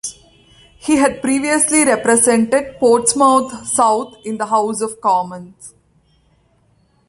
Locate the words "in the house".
4.25-4.81